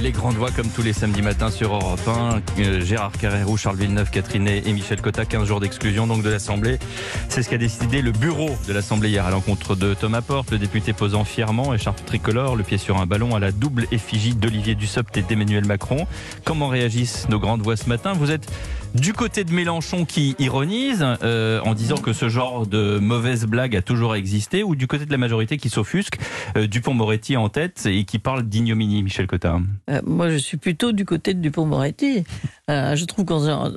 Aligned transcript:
les 0.00 0.12
grandes 0.12 0.36
voix 0.36 0.50
comme 0.50 0.68
tous 0.68 0.82
les 0.82 0.92
samedis 0.92 1.22
matins 1.22 1.50
sur 1.50 1.74
Europe 1.74 2.00
1. 2.06 2.40
Euh, 2.60 2.80
Gérard 2.80 3.12
Carrérou, 3.12 3.56
Charles 3.56 3.76
Villeneuve, 3.76 4.10
Catherine 4.10 4.46
et 4.46 4.72
Michel 4.72 5.00
Cotta, 5.00 5.24
15 5.24 5.46
jours 5.46 5.60
d'exclusion 5.60 6.06
donc 6.06 6.22
de 6.22 6.28
l'Assemblée. 6.30 6.78
C'est 7.28 7.42
ce 7.42 7.48
qu'a 7.48 7.58
décidé 7.58 8.00
le 8.00 8.12
bureau 8.12 8.50
de 8.68 8.72
l'Assemblée 8.72 9.08
hier 9.08 9.26
à 9.26 9.30
l'encontre 9.30 9.74
de 9.74 9.94
Thomas 9.94 10.20
Porte, 10.20 10.50
le 10.52 10.58
député 10.58 10.92
posant 10.92 11.24
fièrement, 11.24 11.74
écharpe 11.74 12.04
tricolore, 12.04 12.54
le 12.54 12.62
pied 12.62 12.78
sur 12.78 12.98
un 12.98 13.06
ballon 13.06 13.34
à 13.34 13.40
la 13.40 13.50
double 13.50 13.86
effigie 13.90 14.34
d'Olivier 14.34 14.74
Dussopt 14.74 15.16
et 15.16 15.22
d'Emmanuel 15.22 15.64
Macron. 15.64 16.06
Comment 16.44 16.68
réagissent 16.68 17.28
nos 17.28 17.40
grandes 17.40 17.62
voix 17.62 17.76
ce 17.76 17.88
matin? 17.88 18.12
Vous 18.12 18.30
êtes 18.30 18.48
du 18.94 19.12
côté 19.12 19.44
de 19.44 19.52
Mélenchon 19.52 20.04
qui 20.04 20.34
ironise 20.38 21.04
euh, 21.22 21.60
en 21.60 21.74
disant 21.74 21.96
que 21.96 22.12
ce 22.12 22.28
genre 22.28 22.66
de 22.66 22.98
mauvaise 22.98 23.44
blague 23.46 23.76
a 23.76 23.82
toujours 23.82 24.14
existé 24.14 24.62
ou 24.62 24.74
du 24.74 24.86
côté 24.86 25.06
de 25.06 25.10
la 25.10 25.18
majorité 25.18 25.56
qui 25.56 25.68
s'offusque, 25.68 26.18
euh, 26.56 26.66
Dupont-Moretti 26.66 27.36
en 27.36 27.48
tête 27.48 27.86
et 27.86 28.04
qui 28.04 28.18
parle 28.18 28.44
d'ignominie, 28.44 29.02
Michel 29.02 29.26
Cotta 29.26 29.60
euh, 29.90 30.00
Moi, 30.04 30.30
je 30.30 30.36
suis 30.36 30.56
plutôt 30.56 30.92
du 30.92 31.04
côté 31.04 31.34
de 31.34 31.40
Dupont-Moretti. 31.40 32.24
je 32.68 33.04
trouve 33.04 33.24
qu'on 33.24 33.74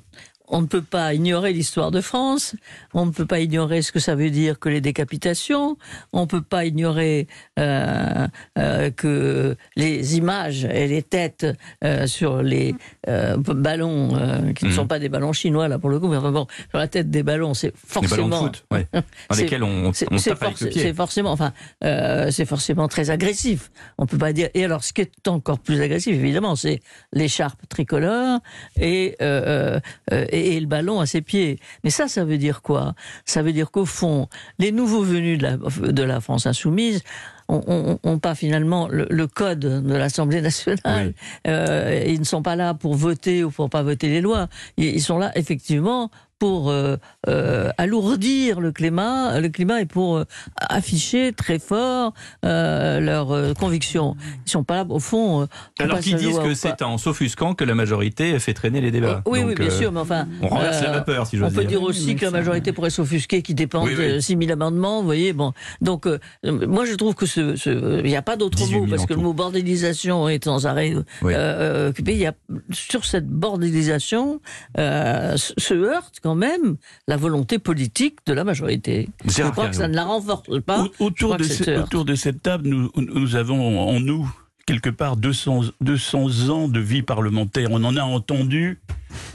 on 0.51 0.61
ne 0.61 0.67
peut 0.67 0.81
pas 0.81 1.13
ignorer 1.13 1.53
l'histoire 1.53 1.91
de 1.91 2.01
France, 2.01 2.55
on 2.93 3.05
ne 3.05 3.11
peut 3.11 3.25
pas 3.25 3.39
ignorer 3.39 3.81
ce 3.81 3.91
que 3.91 3.99
ça 3.99 4.15
veut 4.15 4.29
dire 4.29 4.59
que 4.59 4.67
les 4.67 4.81
décapitations, 4.81 5.77
on 6.11 6.21
ne 6.21 6.25
peut 6.25 6.41
pas 6.41 6.65
ignorer 6.65 7.27
euh, 7.57 8.27
euh, 8.57 8.91
que 8.91 9.55
les 9.77 10.17
images 10.17 10.65
et 10.65 10.87
les 10.87 11.03
têtes 11.03 11.47
euh, 11.83 12.05
sur 12.05 12.43
les 12.43 12.75
ballons, 13.07 14.53
qui 14.55 14.65
ne 14.65 14.71
sont 14.71 14.83
mhm. 14.83 14.87
pas 14.87 14.99
des 14.99 15.09
ballons 15.09 15.33
chinois 15.33 15.69
là 15.69 15.79
pour 15.79 15.89
le 15.89 15.99
coup, 15.99 16.09
mais 16.09 16.17
enfin 16.17 16.31
bon, 16.31 16.47
sur 16.69 16.79
la 16.79 16.87
tête 16.87 17.09
des 17.09 17.23
ballons, 17.23 17.53
c'est 17.53 17.73
forcément... 17.75 18.25
Des 18.25 18.29
ballons 18.29 18.47
de 18.47 18.55
foot, 18.57 18.65
ouais. 18.71 18.87
dans 19.29 19.35
lesquels 19.37 19.63
on, 19.63 19.87
on 19.87 19.93
C'est 20.17 20.93
forcément, 20.93 21.31
enfin, 21.31 21.53
c'est 21.81 22.45
forcément 22.45 22.89
très 22.89 23.09
agressif. 23.09 23.71
On 23.97 24.05
peut 24.05 24.17
pas 24.17 24.33
dire... 24.33 24.49
Et 24.53 24.65
alors, 24.65 24.83
ce 24.83 24.91
qui 24.91 25.01
est 25.01 25.27
encore 25.27 25.59
plus 25.59 25.79
agressif, 25.79 26.13
évidemment, 26.13 26.57
c'est 26.57 26.81
l'écharpe 27.13 27.61
tricolore 27.69 28.39
et, 28.79 29.15
et 29.21 30.40
et, 30.41 30.59
le 30.59 30.67
ballon 30.67 30.99
à 30.99 31.05
ses 31.05 31.21
pieds. 31.21 31.59
Mais 31.83 31.89
ça, 31.89 32.07
ça 32.07 32.25
veut 32.25 32.37
dire 32.37 32.61
quoi? 32.61 32.93
Ça 33.25 33.41
veut 33.41 33.53
dire 33.53 33.71
qu'au 33.71 33.85
fond, 33.85 34.27
les 34.59 34.71
nouveaux 34.71 35.03
venus 35.03 35.37
de 35.37 35.43
la, 35.43 35.57
de 35.57 36.03
la 36.03 36.21
France 36.21 36.45
insoumise 36.45 37.01
ont, 37.47 38.19
pas 38.19 38.33
finalement 38.33 38.87
le, 38.89 39.27
code 39.27 39.59
de 39.59 39.93
l'Assemblée 39.93 40.41
nationale. 40.41 41.13
Euh, 41.47 42.03
ils 42.07 42.19
ne 42.19 42.25
sont 42.25 42.41
pas 42.41 42.55
là 42.55 42.73
pour 42.73 42.95
voter 42.95 43.43
ou 43.43 43.51
pour 43.51 43.69
pas 43.69 43.83
voter 43.83 44.07
les 44.07 44.21
lois. 44.21 44.47
ils 44.77 45.01
sont 45.01 45.17
là 45.17 45.31
effectivement 45.35 46.09
pour 46.41 46.71
euh, 46.71 46.97
euh, 47.27 47.69
alourdir 47.77 48.61
le 48.61 48.71
climat, 48.71 49.39
le 49.39 49.49
climat 49.49 49.79
et 49.79 49.85
pour 49.85 50.17
euh, 50.17 50.25
afficher 50.57 51.33
très 51.33 51.59
fort 51.59 52.15
leurs 52.41 53.53
convictions. 53.59 54.15
Ils 54.47 54.49
sont 54.49 54.63
pas 54.63 54.77
là 54.77 54.85
au 54.89 54.97
fond. 54.97 55.47
Alors 55.77 55.99
qu'ils 55.99 56.15
disent 56.15 56.39
que 56.39 56.55
c'est 56.55 56.81
en 56.81 56.97
s'offusquant 56.97 57.53
que 57.53 57.63
la 57.63 57.75
majorité 57.75 58.39
fait 58.39 58.55
traîner 58.55 58.81
les 58.81 58.89
débats. 58.89 59.21
oui, 59.27 59.43
oui, 59.45 59.53
bien 59.53 59.69
sûr, 59.69 59.91
mais 59.91 59.99
enfin, 59.99 60.27
on 60.41 60.47
renverse 60.47 60.81
la 60.81 60.93
vapeur, 60.93 61.27
si 61.27 61.37
j'ose 61.37 61.51
dire. 61.51 61.59
On 61.59 61.61
peut 61.61 61.67
dire 61.67 61.83
aussi 61.83 62.15
que 62.15 62.25
la 62.25 62.31
majorité 62.31 62.71
pourrait 62.71 62.89
s'offusquer, 62.89 63.43
qui 63.43 63.53
dépend 63.53 63.85
de 63.85 64.17
6 64.19 64.35
000 64.35 64.51
amendements. 64.51 65.01
Vous 65.01 65.05
voyez, 65.05 65.33
bon, 65.33 65.53
donc 65.79 66.07
moi 66.43 66.85
je 66.85 66.95
trouve 66.95 67.13
que 67.13 67.27
ce, 67.27 67.99
il 67.99 68.09
n'y 68.09 68.15
a 68.15 68.23
pas 68.23 68.35
d'autre 68.35 68.57
mot 68.71 68.87
parce 68.89 69.05
que 69.05 69.13
le 69.13 69.21
mot 69.21 69.33
bordélisation 69.33 70.27
est 70.27 70.43
sans 70.43 70.65
arrêt 70.65 70.95
occupé. 71.21 72.13
Il 72.13 72.19
y 72.19 72.25
a 72.25 72.33
sur 72.71 73.05
cette 73.05 73.27
bordélisation 73.27 74.41
se 74.75 75.73
heurte 75.75 76.15
quand 76.23 76.30
même 76.35 76.77
la 77.07 77.17
volonté 77.17 77.59
politique 77.59 78.19
de 78.25 78.33
la 78.33 78.43
majorité. 78.43 79.09
Je 79.25 79.43
crois 79.43 79.69
que 79.69 79.75
ça 79.75 79.87
ne 79.87 79.95
la 79.95 80.05
renforce 80.05 80.61
pas. 80.61 80.87
autour, 80.99 81.37
de 81.37 81.79
autour 81.81 82.05
de 82.05 82.15
cette 82.15 82.41
table, 82.41 82.67
nous, 82.67 82.91
nous 82.95 83.35
avons 83.35 83.79
en 83.79 83.99
nous 83.99 84.31
quelque 84.65 84.89
part 84.89 85.17
200, 85.17 85.61
200 85.81 86.49
ans 86.49 86.67
de 86.67 86.79
vie 86.79 87.01
parlementaire. 87.01 87.69
On 87.71 87.83
en 87.83 87.95
a 87.97 88.03
entendu 88.03 88.79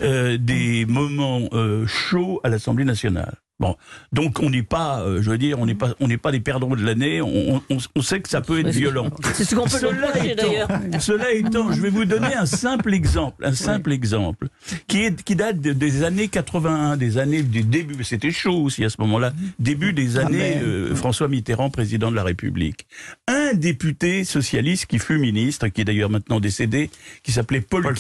euh, 0.00 0.38
des 0.38 0.86
moments 0.86 1.48
euh, 1.52 1.86
chauds 1.86 2.40
à 2.44 2.48
l'Assemblée 2.48 2.84
nationale. 2.84 3.36
Bon, 3.58 3.74
donc 4.12 4.40
on 4.40 4.50
n'est 4.50 4.62
pas, 4.62 5.00
euh, 5.00 5.22
je 5.22 5.30
veux 5.30 5.38
dire, 5.38 5.58
on 5.58 5.64
n'est 5.64 5.74
pas, 5.74 5.94
on 5.98 6.08
n'est 6.08 6.18
pas 6.18 6.30
les 6.30 6.40
perdants 6.40 6.76
de 6.76 6.84
l'année. 6.84 7.22
On, 7.22 7.62
on, 7.70 7.78
on, 7.94 8.02
sait 8.02 8.20
que 8.20 8.28
ça 8.28 8.42
peut 8.42 8.60
être 8.60 8.68
violent. 8.68 9.08
C'est 9.32 9.44
ce 9.44 9.54
qu'on 9.54 9.64
peut 9.64 9.70
cela 9.70 10.12
d'ailleurs. 10.12 10.68
Cela 11.00 11.32
étant, 11.32 11.72
je 11.72 11.80
vais 11.80 11.88
vous 11.88 12.04
donner 12.04 12.34
un 12.34 12.44
simple 12.44 12.92
exemple, 12.92 13.46
un 13.46 13.54
simple 13.54 13.92
exemple 13.92 14.48
qui 14.88 15.04
est 15.04 15.22
qui 15.22 15.36
date 15.36 15.58
des 15.58 16.04
années 16.04 16.28
81, 16.28 16.98
des 16.98 17.16
années 17.16 17.42
du 17.42 17.62
début. 17.62 18.04
C'était 18.04 18.30
chaud 18.30 18.58
aussi 18.62 18.84
à 18.84 18.90
ce 18.90 19.00
moment-là, 19.00 19.32
début 19.58 19.94
des 19.94 20.18
ah, 20.18 20.26
années 20.26 20.58
euh, 20.62 20.94
François 20.94 21.28
Mitterrand, 21.28 21.70
président 21.70 22.10
de 22.10 22.16
la 22.16 22.24
République. 22.24 22.86
Un 23.26 23.54
député 23.54 24.24
socialiste 24.24 24.84
qui 24.84 24.98
fut 24.98 25.18
ministre, 25.18 25.68
qui 25.68 25.80
est 25.80 25.84
d'ailleurs 25.84 26.10
maintenant 26.10 26.40
décédé, 26.40 26.90
qui 27.22 27.32
s'appelait 27.32 27.62
Paul, 27.62 27.84
Paul 27.84 27.94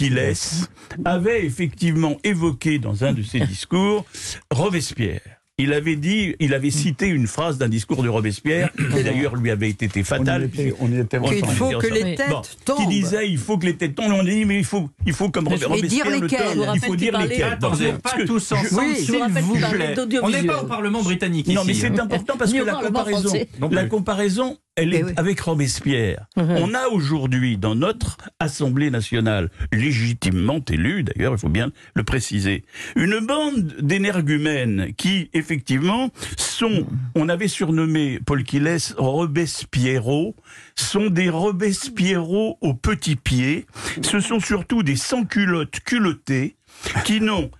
avait 1.06 1.46
effectivement 1.46 2.16
évoqué 2.24 2.78
dans 2.78 3.04
un 3.04 3.14
de 3.14 3.22
ses 3.22 3.40
discours 3.40 4.04
Robespierre 4.50 5.22
il 5.58 5.72
avait 5.72 5.96
dit, 5.96 6.36
il 6.38 6.52
avait 6.52 6.70
cité 6.70 7.06
une 7.06 7.26
phrase 7.26 7.56
d'un 7.56 7.68
discours 7.68 8.02
de 8.02 8.10
Robespierre, 8.10 8.70
qui 8.72 9.02
d'ailleurs 9.04 9.36
lui 9.36 9.50
avait 9.50 9.70
été 9.70 9.88
fatale. 10.02 10.50
On 10.80 10.92
y 10.92 10.98
était, 10.98 11.18
il 11.32 11.46
faut 11.46 11.70
que 11.70 11.86
les 11.86 12.14
têtes 12.14 12.58
tombent. 12.64 12.76
Qui 12.76 12.86
disait, 12.88 13.28
il 13.28 13.38
faut 13.38 13.56
que 13.56 13.64
les 13.64 13.76
têtes 13.76 13.94
tombent. 13.94 14.12
On 14.12 14.22
dit, 14.22 14.44
mais 14.44 14.58
il 14.58 14.64
faut, 14.64 14.90
il 15.06 15.14
faut 15.14 15.30
comme 15.30 15.48
Robespierre 15.48 15.80
dire 15.80 16.10
le 16.10 16.26
terme, 16.26 16.72
il 16.74 16.80
faut 16.80 16.96
dire 16.96 17.18
lesquels. 17.18 17.44
Attendez, 17.44 17.94
pas 18.02 18.16
tous 18.26 18.52
ensemble, 18.52 18.96
s'il 18.96 19.14
vous 19.14 19.54
plaît. 19.70 19.94
On 20.22 20.28
n'est 20.28 20.42
pas 20.42 20.62
au 20.62 20.66
Parlement 20.66 21.02
britannique 21.02 21.48
Non, 21.48 21.64
mais 21.64 21.74
c'est 21.74 21.86
hein. 21.86 22.04
important 22.04 22.36
parce 22.38 22.52
que 22.52 22.62
la 22.62 22.74
comparaison, 22.74 23.32
la 23.70 23.84
comparaison, 23.86 24.58
elle 24.76 24.94
est 24.94 25.18
avec 25.18 25.40
Robespierre. 25.40 26.26
Mhm. 26.36 26.50
On 26.50 26.74
a 26.74 26.88
aujourd'hui 26.88 27.56
dans 27.56 27.74
notre 27.74 28.18
Assemblée 28.38 28.90
nationale, 28.90 29.50
légitimement 29.72 30.60
élue 30.70 31.02
d'ailleurs, 31.02 31.32
il 31.32 31.38
faut 31.38 31.48
bien 31.48 31.72
le 31.94 32.04
préciser, 32.04 32.64
une 32.94 33.20
bande 33.20 33.76
d'énergumènes 33.80 34.92
qui, 34.96 35.30
effectivement, 35.32 36.10
sont, 36.36 36.86
on 37.14 37.28
avait 37.28 37.48
surnommé 37.48 38.20
Paul 38.24 38.44
Quiles 38.44 38.76
Robespierrot, 38.96 40.36
sont 40.76 41.06
des 41.06 41.28
Robespierrot 41.28 42.58
aux 42.60 42.74
petits 42.74 43.16
pieds. 43.16 43.66
Ce 44.02 44.20
sont 44.20 44.40
surtout 44.40 44.82
des 44.82 44.96
sans-culottes 44.96 45.80
culottés 45.80 46.56
qui 47.04 47.20
n'ont 47.20 47.50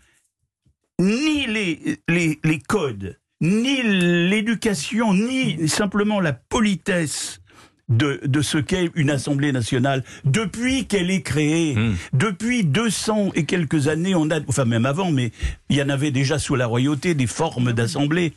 ni 0.99 1.47
les, 1.47 1.99
les, 2.09 2.39
les 2.43 2.59
codes, 2.59 3.19
ni 3.41 3.83
l'éducation, 3.83 5.13
ni 5.15 5.69
simplement 5.69 6.21
la 6.21 6.33
politesse 6.33 7.41
de, 7.89 8.21
de 8.25 8.43
ce 8.43 8.59
qu'est 8.59 8.91
une 8.95 9.11
Assemblée 9.11 9.53
nationale 9.53 10.03
depuis 10.25 10.87
qu'elle 10.87 11.11
est 11.11 11.23
créée. 11.23 11.75
Hmm. 11.75 11.95
Depuis 12.13 12.65
200 12.65 13.33
et 13.35 13.45
quelques 13.45 13.89
années, 13.89 14.15
on 14.15 14.31
a, 14.31 14.41
enfin 14.49 14.65
même 14.65 14.87
avant, 14.87 15.13
mais 15.13 15.31
il 15.69 15.77
y 15.77 15.83
en 15.83 15.89
avait 15.89 16.11
déjà 16.11 16.39
sous 16.39 16.57
la 16.57 16.67
royauté 16.67 17.15
des 17.15 17.27
formes 17.27 17.73
d'Assemblée. 17.73 18.33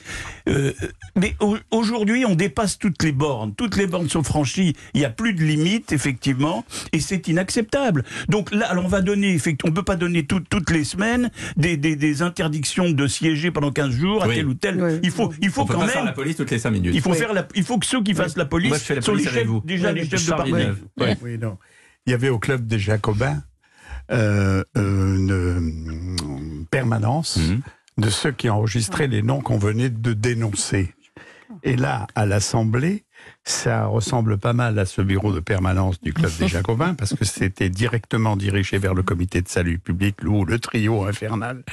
Euh, 0.48 0.72
mais 1.16 1.36
aujourd'hui, 1.72 2.26
on 2.26 2.36
dépasse 2.36 2.78
toutes 2.78 3.02
les 3.04 3.12
bornes. 3.12 3.54
Toutes 3.56 3.76
les 3.76 3.88
bornes 3.88 4.10
sont 4.10 4.24
franchies. 4.24 4.76
Il 4.94 5.00
n'y 5.00 5.06
a 5.06 5.10
plus 5.10 5.34
de 5.34 5.42
limites, 5.42 5.92
effectivement, 5.92 6.64
et 6.94 7.00
c'est 7.00 7.28
inacceptable. 7.28 8.04
Donc 8.28 8.54
là, 8.54 8.70
alors 8.70 8.86
on 8.86 8.90
va 8.90 9.02
donner, 9.02 9.38
on 9.64 9.72
peut 9.72 9.84
pas 9.84 9.96
donner 9.96 10.26
toutes 10.26 10.70
les 10.70 10.84
semaines 10.84 11.32
des, 11.58 11.78
des, 11.78 11.96
des, 11.96 12.22
interdictions 12.22 12.90
de 12.90 13.08
siéger 13.08 13.52
pendant 13.52 13.72
15 13.72 13.92
jours 13.92 14.24
à 14.24 14.28
tel 14.28 14.48
ou 14.48 14.54
tel. 14.54 15.00
Il 15.04 15.12
faut, 15.12 15.32
il 15.42 15.50
faut 15.50 15.66
quand 15.66 15.80
même. 15.80 15.90
Faire 15.90 16.06
la 16.06 16.12
police 16.12 16.36
toutes 16.36 16.52
les 16.52 16.60
5 16.60 16.70
minutes. 16.70 16.92
Il 16.94 17.02
faut 17.02 17.14
faire 17.14 17.34
la, 17.34 17.48
il 17.56 17.64
faut 17.64 17.78
que 17.80 17.86
ceux 17.86 18.04
qui 18.04 18.14
fassent 18.14 18.38
la 18.38 18.46
police, 18.46 18.92
sont 19.02 19.16
les 19.16 19.39
déjà 19.64 19.92
les 19.92 20.06
chefs 20.06 20.26
de 20.26 20.32
parti. 20.32 20.54
Oui, 21.22 21.38
non. 21.38 21.58
Il 22.06 22.12
y 22.12 22.14
avait 22.14 22.30
au 22.30 22.40
club 22.40 22.66
des 22.66 22.80
Jacobins 22.80 23.44
euh, 24.12 24.64
une 24.76 26.66
permanence 26.72 27.38
mhm. 27.38 27.62
de 27.98 28.10
ceux 28.10 28.32
qui 28.32 28.50
enregistraient 28.50 29.08
les 29.08 29.22
noms 29.22 29.42
qu'on 29.42 29.60
venait 29.60 29.90
de 29.90 30.14
dénoncer. 30.14 30.94
Et 31.64 31.76
là, 31.76 32.08
à 32.16 32.26
l'Assemblée, 32.26 33.04
ça 33.44 33.86
ressemble 33.86 34.38
pas 34.38 34.54
mal 34.54 34.80
à 34.80 34.86
ce 34.86 35.02
bureau 35.02 35.34
de 35.34 35.40
permanence 35.40 36.00
du 36.02 36.14
Club 36.14 36.32
des 36.40 36.48
Jacobins, 36.48 36.94
parce 36.94 37.14
que 37.14 37.26
c'était 37.26 37.70
directement 37.70 38.38
dirigé 38.38 38.78
vers 38.78 38.94
le 38.94 39.04
comité 39.04 39.42
de 39.42 39.48
salut 39.48 39.80
public, 39.80 40.18
ou 40.24 40.46
le 40.46 40.60
trio 40.60 41.04
infernal 41.04 41.64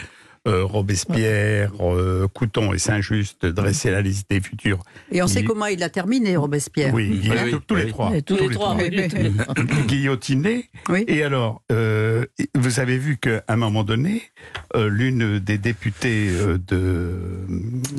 euh, 0.47 0.65
Robespierre, 0.65 1.73
euh, 1.81 2.29
Couton 2.29 2.73
et 2.73 2.79
Saint-Just 2.79 3.47
dresser 3.47 3.91
la 3.91 4.01
liste 4.01 4.31
des 4.31 4.41
futurs. 4.41 4.79
Et 5.11 5.21
on 5.23 5.27
sait 5.27 5.43
comment 5.43 5.67
il 5.67 5.83
a 5.83 5.89
terminé, 5.89 6.37
Robespierre. 6.37 6.95
Oui, 6.95 7.29
tous 7.67 7.75
les 7.75 7.89
trois. 7.89 8.13
tous, 8.25 8.37
les 8.37 8.51
trois. 8.51 8.77
Guillotiné. 9.87 10.71
Et 11.09 11.25
alors, 11.25 11.63
euh, 11.73 12.25
vous 12.55 12.79
avez 12.81 12.97
vu 12.97 13.17
qu'à 13.17 13.43
un 13.49 13.57
moment 13.57 13.83
donné, 13.83 14.23
l'une 14.75 15.39
des 15.39 15.59
députées 15.59 16.31
de 16.69 17.19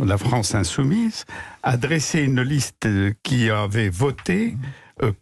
la 0.03 0.17
France 0.17 0.55
insoumise 0.55 1.25
a 1.63 1.75
dressé 1.75 2.21
une 2.21 2.41
liste 2.41 2.87
qui 3.23 3.49
avait 3.49 3.89
voté 3.89 4.55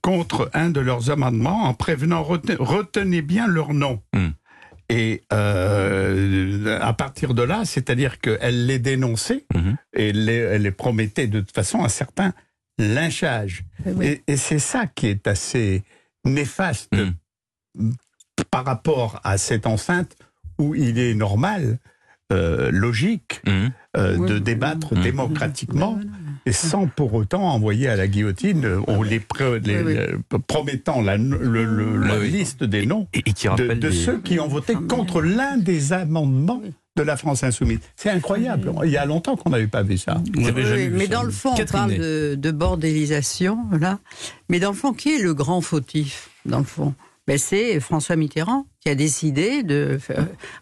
contre 0.01 0.49
un 0.53 0.69
de 0.69 0.79
leurs 0.79 1.09
amendements 1.09 1.63
en 1.63 1.73
prévenant 1.73 2.23
retenez 2.23 3.21
bien 3.21 3.47
leur 3.47 3.73
nom. 3.73 4.01
Hmm. 4.13 4.29
Et 4.89 5.23
euh, 5.33 6.79
à 6.79 6.93
partir 6.93 7.33
de 7.33 7.41
là, 7.41 7.65
c'est-à-dire 7.65 8.19
qu'elle 8.19 8.67
les 8.67 8.79
dénonçait 8.79 9.45
mhm. 9.53 9.77
et 9.93 10.09
elle 10.09 10.61
les 10.61 10.71
promettait 10.71 11.27
de 11.27 11.39
toute 11.39 11.55
façon 11.55 11.83
un 11.83 11.89
certain 11.89 12.33
lynchage. 12.77 13.63
Eh 13.85 14.21
et, 14.27 14.37
c'est 14.37 14.59
ça 14.59 14.85
qui 14.85 15.07
est 15.07 15.27
assez 15.27 15.83
néfaste. 16.23 16.93
Mhm. 16.93 17.93
par 18.51 18.65
rapport 18.65 19.19
à 19.23 19.37
cette 19.37 19.65
enceinte 19.65 20.15
où 20.57 20.75
il 20.75 20.99
est 20.99 21.13
normal, 21.13 21.79
euh, 22.31 22.71
logique, 22.71 23.41
de 23.95 24.39
débattre 24.39 24.93
démocratiquement 24.95 25.99
et 26.45 26.51
sans 26.51 26.87
pour 26.87 27.13
autant 27.13 27.43
envoyer 27.43 27.87
à 27.87 27.95
la 27.95 28.07
guillotine 28.07 28.65
ou 28.87 29.03
les, 29.03 29.19
promettant 30.47 31.01
la, 31.01 31.17
liste 31.17 32.63
des 32.63 32.85
noms 32.85 33.07
de, 33.13 33.91
ceux 33.91 34.19
qui 34.19 34.39
ont 34.39 34.47
voté 34.47 34.73
contre 34.73 35.21
l'un 35.21 35.57
des 35.57 35.93
amendements 35.93 36.61
de 36.95 37.03
la 37.03 37.17
France 37.17 37.43
insoumise. 37.43 37.79
C'est 37.95 38.09
incroyable. 38.09 38.71
Il 38.85 38.91
y 38.91 38.97
a 38.97 39.05
longtemps 39.05 39.35
qu'on 39.35 39.49
n'avait 39.49 39.67
pas 39.67 39.83
vu 39.83 39.97
ça. 39.97 40.21
mais 40.35 41.07
dans 41.07 41.23
le 41.23 41.31
fond, 41.31 41.53
on 41.53 41.65
parle 41.65 41.95
de, 41.95 42.35
de 42.35 42.51
bordélisation, 42.51 43.57
là. 43.77 43.99
Mais 44.47 44.59
dans 44.59 44.69
le 44.69 44.77
fond, 44.77 44.93
qui 44.93 45.15
est 45.15 45.19
le 45.19 45.33
grand 45.33 45.61
fautif, 45.61 46.29
dans 46.45 46.59
le 46.59 46.63
fond? 46.63 46.93
Ben, 47.27 47.37
C'est 47.37 47.79
François 47.79 48.15
Mitterrand 48.15 48.65
qui 48.85 48.91
a 48.91 48.95
décidé 48.95 49.63
de 49.63 49.97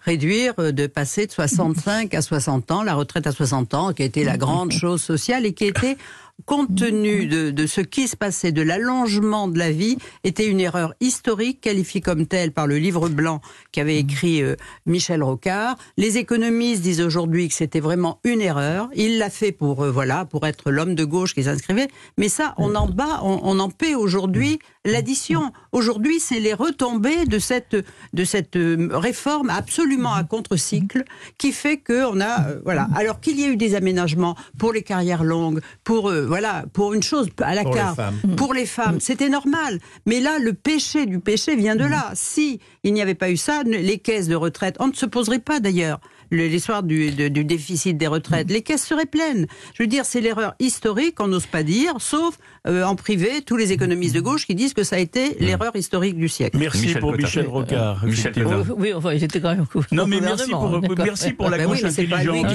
réduire, 0.05 0.53
de 0.55 0.87
passer 0.87 1.27
de 1.27 1.31
65 1.31 2.13
à 2.13 2.21
60 2.21 2.71
ans, 2.71 2.81
la 2.81 2.95
retraite 2.95 3.27
à 3.27 3.33
60 3.33 3.73
ans, 3.73 3.91
qui 3.91 4.01
été 4.01 4.23
la 4.23 4.37
grande 4.37 4.71
chose 4.71 5.01
sociale 5.01 5.45
et 5.45 5.53
qui 5.53 5.65
était 5.65 5.97
compte 6.45 6.75
tenu 6.75 7.27
de, 7.27 7.67
ce 7.67 7.81
qui 7.81 8.07
se 8.07 8.15
passait, 8.15 8.51
de 8.51 8.61
l'allongement 8.61 9.47
de 9.47 9.57
la 9.57 9.71
vie, 9.71 9.97
était 10.23 10.47
une 10.47 10.59
erreur 10.59 10.93
historique 10.99 11.61
qualifiée 11.61 12.01
comme 12.01 12.27
telle 12.27 12.51
par 12.51 12.67
le 12.67 12.77
livre 12.77 13.07
blanc 13.07 13.39
qu'avait 13.71 13.97
écrit 13.97 14.41
euh, 14.41 14.55
Michel 14.85 15.23
Rocard. 15.23 15.77
Les 15.97 16.17
économistes 16.17 16.81
disent 16.81 17.01
aujourd'hui 17.01 17.47
que 17.47 17.53
c'était 17.53 17.79
vraiment 17.79 18.19
une 18.23 18.41
erreur. 18.41 18.89
Il 18.95 19.19
l'a 19.19 19.29
fait 19.29 19.51
pour 19.51 19.83
euh, 19.83 19.91
voilà 19.91 20.25
pour 20.25 20.45
être 20.45 20.71
l'homme 20.71 20.95
de 20.95 21.05
gauche 21.05 21.33
qui 21.33 21.43
s'inscrivait. 21.43 21.87
Mais 22.17 22.29
ça, 22.29 22.53
on 22.57 22.75
en 22.75 22.87
bat, 22.87 23.21
on, 23.23 23.59
en 23.59 23.69
paie 23.69 23.95
aujourd'hui 23.95 24.59
l'addition. 24.85 25.53
Aujourd'hui, 25.71 26.19
c'est 26.19 26.39
les 26.39 26.53
retombées 26.53 27.25
de 27.25 27.39
cette 27.39 27.77
de 28.13 28.25
cette 28.25 28.57
euh, 28.57 28.89
réforme 28.91 29.49
absolument 29.49 30.13
à 30.13 30.23
contre-cycle 30.23 31.03
qui 31.37 31.51
fait 31.51 31.77
qu'on 31.77 32.19
a 32.19 32.55
voilà. 32.65 32.89
Alors 32.95 33.21
qu'il 33.21 33.39
y 33.39 33.43
ait 33.43 33.49
eu 33.49 33.57
des 33.57 33.75
aménagements 33.75 34.35
pour 34.57 34.73
les 34.73 34.83
carrières 34.83 35.23
longues, 35.23 35.61
pour 35.83 36.11
voilà, 36.27 36.65
pour 36.73 36.93
une 36.93 37.03
chose 37.03 37.29
à 37.41 37.55
la 37.55 37.63
carte, 37.63 37.99
pour 38.37 38.53
les 38.53 38.65
femmes, 38.65 38.99
c'était 38.99 39.29
normal. 39.29 39.79
Mais 40.05 40.19
là, 40.19 40.39
le 40.39 40.53
péché 40.53 41.05
du 41.05 41.19
péché 41.19 41.55
vient 41.55 41.75
de 41.75 41.85
là. 41.85 42.11
Si 42.13 42.59
il 42.83 42.93
n'y 42.93 43.01
avait 43.01 43.15
pas 43.15 43.29
eu 43.29 43.37
ça, 43.37 43.63
les 43.63 43.97
caisses 43.97 44.27
de 44.27 44.35
retraite, 44.35 44.75
on 44.79 44.87
ne 44.87 44.93
se 44.93 45.05
poserait 45.05 45.39
pas 45.39 45.59
d'ailleurs 45.59 45.99
l'histoire 46.35 46.83
du, 46.83 47.11
du, 47.11 47.45
déficit 47.45 47.97
des 47.97 48.07
retraites, 48.07 48.49
les 48.49 48.61
caisses 48.61 48.85
seraient 48.85 49.05
pleines. 49.05 49.47
Je 49.75 49.83
veux 49.83 49.87
dire, 49.87 50.05
c'est 50.05 50.21
l'erreur 50.21 50.55
historique, 50.59 51.19
on 51.19 51.27
n'ose 51.27 51.45
pas 51.45 51.63
dire, 51.63 51.95
sauf 51.99 52.37
euh, 52.67 52.83
en 52.83 52.95
privé, 52.95 53.41
tous 53.45 53.57
les 53.57 53.71
économistes 53.71 54.15
de 54.15 54.21
gauche 54.21 54.45
qui 54.45 54.55
disent 54.55 54.73
que 54.73 54.83
ça 54.83 54.95
a 54.95 54.99
été 54.99 55.29
mmh. 55.29 55.35
l'erreur 55.39 55.75
historique 55.75 56.17
du 56.17 56.29
siècle. 56.29 56.57
Merci 56.57 56.95
pour 56.95 57.13
Michel 57.13 57.47
Rocard. 57.47 58.05
Michel 58.05 58.33
oui, 58.77 58.93
enfin, 58.93 59.13
il 59.13 59.23
était 59.23 59.39
quand 59.39 59.55
même 59.55 59.65
Non, 59.91 60.07
mais 60.07 60.19
merci 60.21 60.51
pour, 60.51 60.81
merci 60.97 61.33
pour 61.33 61.49
la 61.49 61.57
bah 61.57 61.65
gauche 61.65 61.83
intelligente. 61.83 62.47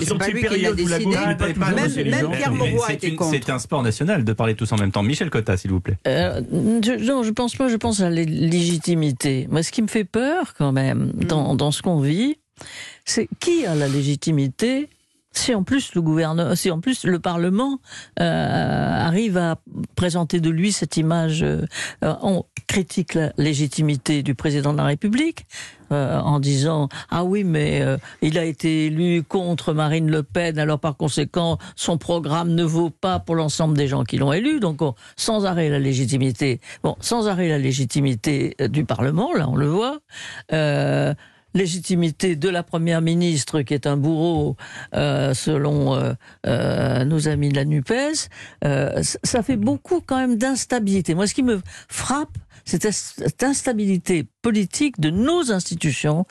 C'est 0.00 0.18
pas 0.18 0.28
lui 0.28 0.44
qui 0.44 0.60
l'a 0.60 0.72
décidé. 0.72 1.16
Même 2.04 2.30
Pierre 2.30 2.52
Mauroy 2.52 2.92
était 2.92 3.14
contre. 3.14 3.30
C'est 3.32 3.50
un 3.50 3.58
sport 3.58 3.82
national 3.82 4.24
de 4.24 4.32
parler 4.32 4.54
tous 4.54 4.70
en 4.72 4.76
même 4.76 4.92
temps. 4.92 5.02
Michel 5.02 5.30
Cotta, 5.30 5.56
s'il 5.56 5.70
vous 5.70 5.80
plaît. 5.80 5.98
Euh, 6.06 6.40
non, 6.50 7.22
je 7.22 7.30
pense 7.30 7.56
pas. 7.56 7.68
Je 7.68 7.76
pense 7.76 8.00
à 8.00 8.10
la 8.10 8.22
légitimité. 8.22 9.48
Moi, 9.50 9.62
ce 9.62 9.72
qui 9.72 9.82
me 9.82 9.88
fait 9.88 10.04
peur, 10.04 10.54
quand 10.56 10.72
même, 10.72 11.12
dans, 11.14 11.54
dans 11.54 11.70
ce 11.70 11.82
qu'on 11.82 12.00
vit, 12.00 12.38
c'est 13.04 13.28
qui 13.40 13.66
a 13.66 13.74
la 13.74 13.88
légitimité 13.88 14.88
si 15.34 15.54
en 15.54 15.62
plus 15.64 15.94
le 15.94 16.00
gouvernement, 16.00 16.54
si 16.54 16.70
en 16.70 16.80
plus 16.80 17.04
le 17.04 17.18
Parlement 17.18 17.80
euh, 18.20 19.06
arrive 19.06 19.36
à 19.36 19.56
présenter 19.96 20.40
de 20.40 20.50
lui 20.50 20.72
cette 20.72 20.96
image, 20.96 21.42
euh, 21.42 21.66
on 22.00 22.44
critique 22.66 23.14
la 23.14 23.32
légitimité 23.36 24.22
du 24.22 24.34
président 24.34 24.72
de 24.72 24.78
la 24.78 24.84
République 24.84 25.46
euh, 25.92 26.18
en 26.20 26.40
disant 26.40 26.88
ah 27.10 27.24
oui 27.24 27.44
mais 27.44 27.82
il 28.22 28.38
a 28.38 28.44
été 28.44 28.86
élu 28.86 29.22
contre 29.22 29.74
Marine 29.74 30.10
Le 30.10 30.22
Pen 30.22 30.58
alors 30.58 30.78
par 30.78 30.96
conséquent 30.96 31.58
son 31.76 31.98
programme 31.98 32.54
ne 32.54 32.64
vaut 32.64 32.90
pas 32.90 33.18
pour 33.18 33.34
l'ensemble 33.34 33.76
des 33.76 33.88
gens 33.88 34.04
qui 34.04 34.16
l'ont 34.16 34.32
élu. 34.32 34.60
Donc 34.60 34.80
sans 35.16 35.44
arrêt 35.44 35.68
la 35.68 35.78
légitimité 35.78 36.60
bon 36.82 36.96
sans 37.00 37.28
arrêt 37.28 37.48
la 37.48 37.58
légitimité 37.58 38.56
du 38.60 38.84
Parlement 38.84 39.34
là 39.34 39.48
on 39.48 39.56
le 39.56 39.66
voit 39.66 39.98
légitimité 41.54 42.36
de 42.36 42.48
la 42.48 42.62
première 42.62 43.00
ministre, 43.00 43.62
qui 43.62 43.74
est 43.74 43.86
un 43.86 43.96
bourreau, 43.96 44.56
euh, 44.94 45.34
selon 45.34 45.94
euh, 45.94 46.12
euh, 46.46 47.04
nos 47.04 47.28
amis 47.28 47.48
de 47.48 47.56
la 47.56 47.64
NUPES, 47.64 48.28
ça 49.22 49.42
fait 49.42 49.56
beaucoup 49.56 50.00
quand 50.00 50.16
même 50.16 50.36
d'instabilité. 50.36 51.14
Moi, 51.14 51.26
ce 51.26 51.34
qui 51.34 51.42
me 51.42 51.60
frappe, 51.88 52.36
c'est 52.64 52.90
cette 52.90 53.42
instabilité 53.42 54.26
politique 54.42 55.00
de 55.00 55.10
nos 55.10 55.52
institutions, 55.52 56.26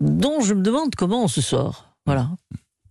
dont 0.00 0.40
je 0.40 0.54
me 0.54 0.62
demande 0.62 0.94
comment 0.94 1.24
on 1.24 1.28
se 1.28 1.40
sort. 1.40 1.94
Voilà. 2.06 2.30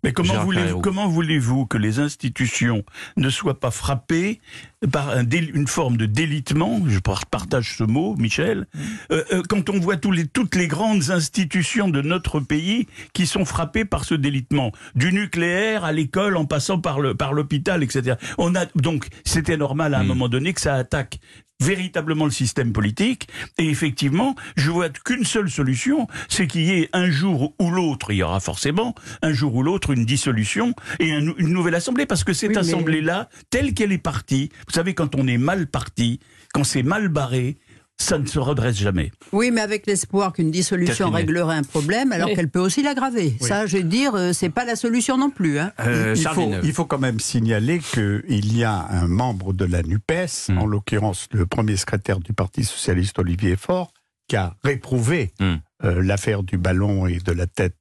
Mais 0.04 0.14
comment 0.14 0.44
voulez-vous 0.44 0.82
comment 0.82 1.08
voulez-vous 1.08 1.68
que 1.68 1.78
les 1.78 2.00
institutions 2.00 2.84
ne 3.18 3.30
soient 3.30 3.60
pas 3.60 3.72
frappées 3.72 4.42
par 4.90 5.10
un 5.10 5.26
une 5.30 5.68
forme 5.68 5.98
de 5.98 6.06
délitement 6.06 6.82
Je 6.88 7.00
partage 7.00 7.76
ce 7.78 7.84
mot, 7.84 8.16
Michel. 8.16 8.68
Mm. 8.74 8.80
Euh, 9.12 9.24
euh, 9.34 9.42
quand 9.48 9.70
on 9.70 9.80
voit 9.80 9.98
tous 9.98 10.12
les, 10.12 10.26
toutes 10.26 10.56
les 10.56 10.68
grandes 10.68 11.12
institutions 11.12 11.88
de 11.88 12.02
notre 12.02 12.40
pays 12.40 12.88
qui 13.14 13.28
sont 13.28 13.46
frappées 13.46 13.86
par 13.86 14.06
ce 14.06 14.16
délitement, 14.16 14.72
du 14.96 15.14
nucléaire 15.14 15.86
à 15.86 15.92
l'école, 15.92 16.38
en 16.38 16.46
passant 16.46 16.80
par 16.80 17.00
le 17.00 17.16
par 17.16 17.34
l'hôpital, 17.34 17.84
etc. 17.84 18.16
On 18.38 18.56
a 18.56 18.66
donc 18.76 19.08
c'était 19.24 19.58
normal 19.58 19.94
à 19.94 20.00
un 20.00 20.04
mm. 20.04 20.08
moment 20.08 20.30
donné 20.30 20.54
que 20.54 20.62
ça 20.62 20.76
attaque 20.76 21.20
véritablement 21.62 22.26
le 22.26 22.32
système 22.32 22.74
politique. 22.74 23.28
Et 23.58 23.70
effectivement, 23.70 24.36
je 24.58 24.72
vois 24.72 24.90
qu'une 24.90 25.24
seule 25.24 25.50
solution, 25.50 26.08
c'est 26.28 26.48
qu'il 26.48 26.64
y 26.64 26.72
ait 26.72 26.90
un 26.92 27.10
jour 27.10 27.54
ou 27.60 27.70
l'autre, 27.70 28.12
il 28.12 28.18
y 28.18 28.24
aura 28.24 28.40
forcément 28.40 28.96
un 29.22 29.32
jour 29.32 29.56
ou 29.56 29.64
l'autre 29.64 29.92
une 29.92 30.06
dissolution 30.06 30.74
et 31.00 31.08
une 31.08 31.36
nouvelle 31.38 31.76
assemblée, 31.76 32.06
parce 32.06 32.24
que 32.24 32.34
cette 32.34 32.58
assemblée-là, 32.58 33.30
telle 33.50 33.74
qu'elle 33.74 33.92
est 33.92 34.00
partie, 34.00 34.50
vous 34.72 34.76
savez, 34.76 34.94
quand 34.94 35.16
on 35.16 35.28
est 35.28 35.38
mal 35.38 35.68
parti, 35.68 36.22
quand 36.54 36.64
c'est 36.64 36.82
mal 36.82 37.10
barré, 37.10 37.58
ça 37.98 38.18
ne 38.18 38.26
se 38.26 38.40
redresse 38.40 38.78
jamais. 38.78 39.12
Oui, 39.34 39.52
mais 39.52 39.60
avec 39.60 39.86
l'espoir 39.86 40.32
qu'une 40.32 40.50
dissolution 40.50 41.10
réglerait 41.12 41.58
un 41.58 41.64
problème, 41.64 42.14
alors 42.14 42.30
qu'elle 42.30 42.50
peut 42.50 42.62
aussi 42.62 42.82
l'aggraver. 42.82 43.36
Ça, 43.42 43.66
je 43.66 43.78
veux 43.78 43.84
dire, 43.84 44.16
euh, 44.16 44.32
c'est 44.32 44.50
pas 44.50 44.64
la 44.64 44.78
solution 44.78 45.18
non 45.18 45.30
plus. 45.30 45.60
Hein. 45.60 45.74
Euh, 45.82 46.16
il, 46.16 46.26
faut, 46.26 46.52
il, 46.64 46.72
faut, 46.72 46.86
quand 46.86 47.00
même 47.00 47.20
signaler 47.20 47.80
qu'il 47.80 48.58
y 48.58 48.64
a 48.64 48.88
un 48.90 49.08
membre 49.10 49.52
de 49.52 49.66
la 49.66 49.84
NUPES, 49.84 50.48
hmm. 50.48 50.58
en 50.58 50.66
l'occurrence 50.66 51.28
le 51.34 51.46
premier 51.46 51.76
secrétaire 51.76 52.22
du 52.22 52.32
Parti 52.32 52.64
socialiste 52.64 53.20
Olivier 53.20 53.58
Faure, 53.58 53.92
qui 54.30 54.38
a 54.38 54.56
réprouvé 54.64 55.34
hmm. 55.42 55.56
euh, 55.84 56.02
l'affaire 56.02 56.44
du 56.44 56.58
ballon 56.58 57.08
et 57.08 57.18
de 57.18 57.34
la 57.34 57.46
tête 57.46 57.76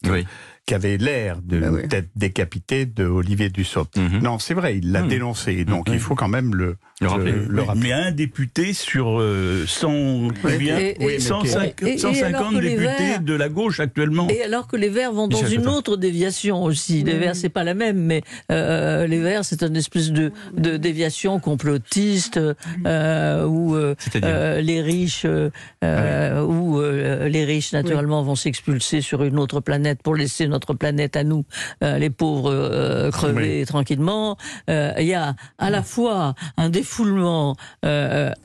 qui 0.70 0.74
avait 0.76 0.98
l'air 0.98 1.40
de 1.42 1.60
ah 1.64 1.88
tête 1.88 2.10
décapitée 2.14 2.86
de 2.86 3.04
Olivier 3.04 3.48
Dussopt. 3.48 3.96
Mhm. 3.96 4.20
Non, 4.22 4.38
c'est 4.38 4.54
vrai, 4.54 4.78
il 4.78 4.92
l'a 4.92 5.02
mhm. 5.02 5.08
dénoncé, 5.08 5.64
donc 5.64 5.88
il 5.92 5.98
faut 5.98 6.14
quand 6.14 6.28
même 6.28 6.54
le, 6.54 6.76
le 7.00 7.08
rappeler. 7.08 7.34
Mais 7.76 7.92
un 7.92 8.12
député 8.12 8.72
sur 8.72 9.06
100, 9.06 9.18
euh, 9.18 9.66
150 9.66 12.60
députés 12.60 13.18
de 13.20 13.34
la 13.34 13.48
gauche 13.48 13.80
actuellement. 13.80 14.28
Et 14.28 14.42
alors 14.42 14.68
que 14.68 14.76
les 14.76 14.90
Verts 14.90 15.12
vont 15.12 15.26
dans 15.26 15.44
une 15.44 15.66
autre 15.66 15.96
déviation 15.96 16.62
aussi. 16.62 17.02
Les 17.02 17.14
Verts, 17.14 17.34
c'est 17.34 17.48
pas 17.48 17.64
la 17.64 17.74
même, 17.74 17.98
mais 17.98 18.22
euh, 18.52 19.08
les 19.08 19.18
Verts, 19.18 19.44
c'est 19.44 19.64
une 19.64 19.74
espèce 19.74 20.12
de, 20.12 20.30
de 20.56 20.76
déviation 20.76 21.40
complotiste 21.40 22.38
euh, 22.86 23.44
où 23.44 23.76
les 24.14 24.82
riches, 24.82 25.26
où 25.26 26.80
les 26.80 27.44
riches 27.44 27.72
naturellement 27.72 28.22
vont 28.22 28.36
s'expulser 28.36 29.00
sur 29.00 29.24
une 29.24 29.40
autre 29.40 29.58
planète 29.58 30.00
pour 30.00 30.14
laisser 30.14 30.46
notre 30.46 30.59
notre 30.60 30.74
planète 30.74 31.16
à 31.16 31.24
nous, 31.24 31.44
euh, 31.82 31.98
les 31.98 32.10
pauvres 32.10 32.52
euh, 32.52 33.10
crever 33.10 33.64
tranquillement. 33.64 34.36
Euh, 34.68 34.92
il 34.98 35.06
y 35.06 35.14
a 35.14 35.34
à 35.58 35.70
la 35.70 35.82
fois 35.82 36.34
un 36.56 36.68
défoulement 36.68 37.56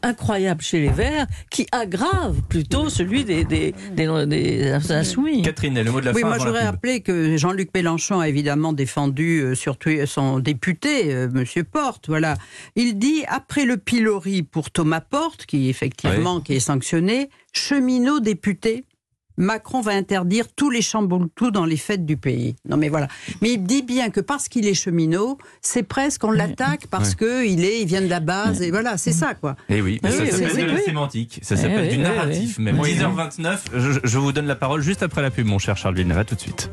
incroyable 0.01 0.61
chez 0.61 0.79
les 0.79 0.89
Verts 0.89 1.27
qui 1.49 1.67
aggrave 1.71 2.41
plutôt 2.47 2.89
celui 2.89 3.25
des, 3.25 3.43
des, 3.43 3.73
des, 3.93 4.71
insoumis. 4.89 5.41
Catherine, 5.41 5.81
le 5.81 5.91
mot 5.91 5.99
de 5.99 6.05
la 6.05 6.11
oui, 6.13 6.21
fin. 6.21 6.27
Oui, 6.27 6.33
moi 6.35 6.39
je 6.39 6.45
voudrais 6.45 6.65
rappeler 6.65 7.01
que 7.01 7.35
Jean-Luc 7.35 7.69
Mélenchon 7.73 8.19
a 8.19 8.29
évidemment 8.29 8.71
défendu 8.71 9.55
surtout 9.55 9.89
son 10.05 10.39
député, 10.39 11.27
Monsieur 11.33 11.63
Porte. 11.63 12.07
Voilà, 12.07 12.35
il 12.75 12.97
dit 12.97 13.23
après 13.27 13.65
le 13.65 13.77
pilori 13.77 14.43
pour 14.43 14.71
Thomas 14.71 15.01
Porte, 15.01 15.45
qui 15.45 15.69
effectivement 15.69 16.39
qui 16.39 16.53
est 16.53 16.59
sanctionné, 16.59 17.29
cheminot 17.51 18.19
député 18.19 18.85
Macron 19.37 19.81
va 19.81 19.91
interdire 19.91 20.45
tous 20.55 20.69
les 20.69 20.81
chamboule-tout 20.81 21.51
dans 21.51 21.65
les 21.65 21.77
fêtes 21.77 22.05
du 22.05 22.17
pays. 22.17 22.55
Non 22.67 22.77
mais 22.77 22.89
voilà. 22.89 23.07
Mais 23.41 23.53
il 23.53 23.63
dit 23.63 23.83
bien 23.83 24.09
que 24.09 24.19
parce 24.19 24.47
qu'il 24.47 24.67
est 24.67 24.73
cheminot, 24.73 25.37
c'est 25.61 25.83
presque 25.83 26.23
on 26.23 26.31
l'attaque 26.31 26.87
parce 26.87 27.15
que 27.15 27.45
il 27.45 27.63
est, 27.63 27.81
il 27.81 27.87
vient 27.87 28.01
de 28.01 28.07
la 28.07 28.19
base 28.19 28.61
et 28.61 28.71
voilà, 28.71 28.97
c'est 28.97 29.11
ça 29.11 29.33
quoi. 29.33 29.55
Et 29.69 29.77
eh 29.77 29.81
oui, 29.81 29.99
ça 30.03 30.11
s'appelle 30.11 30.67
de 30.67 30.71
la 30.71 30.81
sémantique, 30.81 31.39
ça 31.41 31.57
s'appelle 31.57 31.89
du 31.89 31.97
narratif. 31.97 32.59
Même 32.59 32.79
10h29, 32.79 33.57
je, 34.03 34.17
vous 34.17 34.31
donne 34.31 34.47
la 34.47 34.55
parole 34.55 34.81
juste 34.81 35.03
après 35.03 35.21
la 35.21 35.31
pub, 35.31 35.45
mon 35.45 35.59
cher 35.59 35.77
Charles 35.77 35.95
Villeneuve. 35.95 36.25
tout 36.25 36.35
de 36.35 36.39
suite. 36.39 36.69